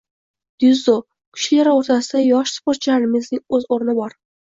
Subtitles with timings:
[0.63, 0.95] Dzyudo:
[1.35, 4.23] kuchlilar orasida yosh sportchilarimizning o‘z o‘rni bor